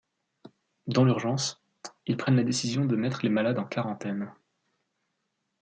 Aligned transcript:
Dans 0.87 1.05
l'urgence, 1.05 1.63
ils 2.07 2.17
prennent 2.17 2.35
la 2.37 2.43
décision 2.43 2.85
de 2.85 2.95
mettre 2.95 3.19
les 3.21 3.29
malades 3.29 3.59
en 3.59 3.65
quarantaine. 3.65 4.33